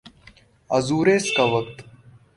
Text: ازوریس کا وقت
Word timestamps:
ازوریس 0.69 1.25
کا 1.37 1.43
وقت 1.43 1.77